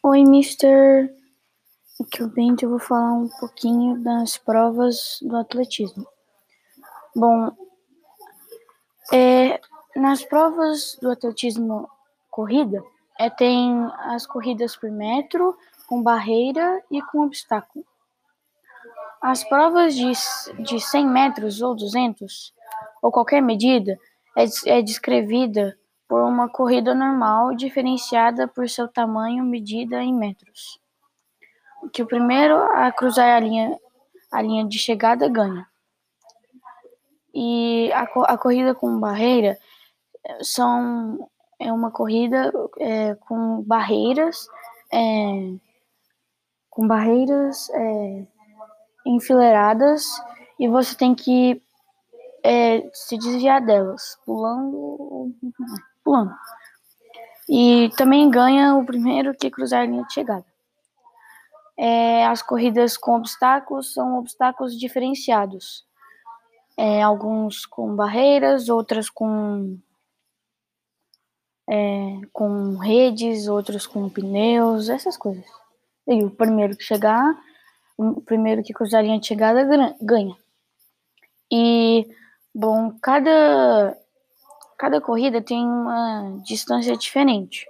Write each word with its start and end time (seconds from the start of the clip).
Oi, 0.00 0.22
Mister. 0.22 1.12
Aqui 2.00 2.22
o 2.22 2.28
Bento, 2.28 2.64
eu 2.64 2.70
vou 2.70 2.78
falar 2.78 3.14
um 3.14 3.28
pouquinho 3.40 4.00
das 4.00 4.38
provas 4.38 5.18
do 5.20 5.36
atletismo. 5.36 6.06
Bom, 7.16 7.50
é, 9.12 9.60
nas 9.96 10.22
provas 10.22 10.96
do 11.02 11.10
atletismo 11.10 11.90
corrida, 12.30 12.80
é, 13.18 13.28
tem 13.28 13.72
as 14.04 14.24
corridas 14.24 14.76
por 14.76 14.88
metro, 14.88 15.58
com 15.88 16.00
barreira 16.00 16.80
e 16.92 17.02
com 17.02 17.24
obstáculo. 17.24 17.84
As 19.20 19.42
provas 19.42 19.96
de, 19.96 20.12
de 20.62 20.80
100 20.80 21.08
metros 21.08 21.60
ou 21.60 21.74
200, 21.74 22.54
ou 23.02 23.10
qualquer 23.10 23.42
medida, 23.42 23.98
é, 24.36 24.44
é 24.78 24.80
descrevida 24.80 25.76
uma 26.38 26.48
corrida 26.48 26.94
normal 26.94 27.52
diferenciada 27.52 28.46
por 28.46 28.68
seu 28.68 28.86
tamanho 28.86 29.42
medida 29.42 30.00
em 30.00 30.14
metros. 30.14 30.80
Que 31.92 32.00
o 32.00 32.06
primeiro 32.06 32.54
a 32.54 32.92
cruzar 32.92 33.36
a 33.36 33.40
linha, 33.40 33.76
a 34.30 34.40
linha 34.40 34.64
de 34.64 34.78
chegada 34.78 35.28
ganha. 35.28 35.66
E 37.34 37.90
a, 37.92 38.02
a 38.32 38.38
corrida 38.38 38.72
com 38.72 39.00
barreira 39.00 39.58
são 40.40 41.28
é 41.58 41.72
uma 41.72 41.90
corrida 41.90 42.52
é, 42.78 43.16
com 43.16 43.60
barreiras 43.62 44.46
é, 44.92 45.54
com 46.70 46.86
barreiras 46.86 47.68
é, 47.70 48.26
enfileiradas 49.04 50.04
e 50.58 50.68
você 50.68 50.94
tem 50.96 51.16
que 51.16 51.60
é, 52.44 52.88
se 52.92 53.18
desviar 53.18 53.60
delas, 53.64 54.18
pulando, 54.24 55.34
E 57.48 57.90
também 57.96 58.30
ganha 58.30 58.74
o 58.74 58.84
primeiro 58.84 59.34
que 59.34 59.50
cruzar 59.50 59.82
a 59.82 59.86
linha 59.86 60.04
de 60.04 60.12
chegada. 60.12 60.44
É, 61.76 62.26
as 62.26 62.42
corridas 62.42 62.96
com 62.96 63.16
obstáculos 63.16 63.92
são 63.92 64.18
obstáculos 64.18 64.78
diferenciados. 64.78 65.86
É, 66.76 67.02
alguns 67.02 67.64
com 67.64 67.94
barreiras, 67.94 68.68
outras 68.68 69.08
com 69.08 69.78
é, 71.68 72.20
com 72.32 72.76
redes, 72.76 73.46
outros 73.46 73.86
com 73.86 74.08
pneus, 74.08 74.88
essas 74.88 75.16
coisas. 75.16 75.44
E 76.06 76.24
o 76.24 76.30
primeiro 76.30 76.76
que 76.76 76.82
chegar, 76.82 77.36
o 77.96 78.20
primeiro 78.22 78.62
que 78.62 78.72
cruzar 78.72 79.00
a 79.00 79.02
linha 79.02 79.20
de 79.20 79.26
chegada 79.26 79.64
ganha. 80.00 80.34
E, 81.52 82.08
bom, 82.54 82.96
cada, 83.02 83.96
cada 84.78 85.00
corrida 85.00 85.42
tem 85.42 85.64
uma 85.64 86.40
distância 86.44 86.96
diferente. 86.96 87.66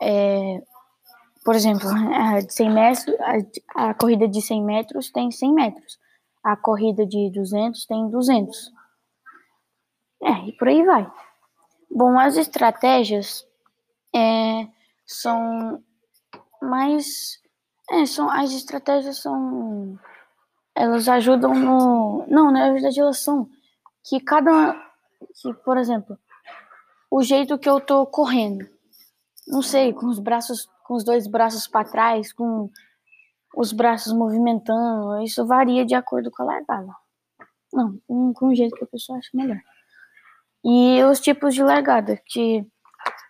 É, 0.00 0.62
por 1.44 1.54
exemplo, 1.54 1.88
a, 1.88 2.40
de 2.40 2.52
100 2.52 2.70
metros, 2.70 3.16
a, 3.74 3.88
a 3.88 3.94
corrida 3.94 4.28
de 4.28 4.40
100 4.40 4.62
metros 4.62 5.10
tem 5.10 5.30
100 5.30 5.52
metros. 5.52 5.98
A 6.42 6.56
corrida 6.56 7.06
de 7.06 7.30
200 7.30 7.86
tem 7.86 8.08
200. 8.10 8.72
É, 10.22 10.48
e 10.48 10.52
por 10.52 10.68
aí 10.68 10.84
vai. 10.84 11.10
Bom, 11.90 12.18
as 12.18 12.36
estratégias 12.36 13.46
é, 14.14 14.68
são 15.06 15.82
mais. 16.62 17.40
É, 17.90 18.06
são, 18.06 18.30
as 18.30 18.52
estratégias 18.52 19.18
são. 19.18 19.98
Elas 20.74 21.08
ajudam 21.08 21.54
no. 21.54 22.26
Não, 22.28 22.50
na 22.50 22.72
verdade 22.72 23.00
elas 23.00 23.18
são. 23.18 23.48
Que 24.02 24.20
cada. 24.20 24.74
Que, 25.26 25.52
por 25.52 25.76
exemplo, 25.76 26.18
o 27.10 27.22
jeito 27.22 27.58
que 27.58 27.68
eu 27.68 27.80
tô 27.80 28.06
correndo. 28.06 28.68
Não 29.46 29.62
sei, 29.62 29.92
com 29.92 30.06
os 30.06 30.18
braços. 30.18 30.68
Com 30.84 30.94
os 30.94 31.04
dois 31.04 31.26
braços 31.26 31.66
para 31.66 31.88
trás, 31.88 32.32
com 32.32 32.70
os 33.56 33.72
braços 33.72 34.12
movimentando. 34.12 35.22
Isso 35.22 35.46
varia 35.46 35.84
de 35.84 35.94
acordo 35.94 36.30
com 36.30 36.42
a 36.42 36.46
largada. 36.46 36.94
Não, 37.72 37.98
com, 38.06 38.32
com 38.34 38.46
o 38.48 38.54
jeito 38.54 38.76
que 38.76 38.84
a 38.84 38.88
pessoa 38.88 39.18
acha 39.18 39.30
melhor. 39.32 39.60
E 40.64 41.02
os 41.04 41.20
tipos 41.20 41.54
de 41.54 41.62
largada, 41.62 42.20
que 42.26 42.66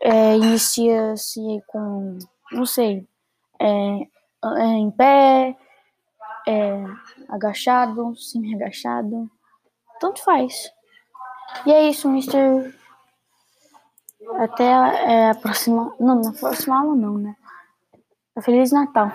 é, 0.00 0.36
inicia-se 0.36 1.40
com, 1.66 2.18
não 2.52 2.64
sei, 2.64 3.06
é, 3.60 4.00
é, 4.44 4.64
em 4.64 4.90
pé, 4.90 5.56
é, 6.46 6.84
agachado, 7.28 8.16
semi-agachado, 8.16 9.30
tanto 10.00 10.22
faz. 10.22 10.72
E 11.66 11.72
é 11.72 11.88
isso, 11.88 12.08
Mister. 12.08 12.74
Até 14.36 14.64
é, 14.64 15.30
a 15.30 15.34
próxima. 15.34 15.94
Não, 15.98 16.20
na 16.20 16.32
próxima 16.32 16.78
aula 16.78 16.94
não, 16.94 17.18
né? 17.18 17.36
Feliz 18.42 18.70
Natal. 18.72 19.10